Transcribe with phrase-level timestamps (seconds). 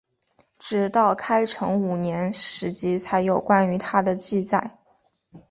[0.57, 4.79] 直到开成五年史籍才有关于他的记载。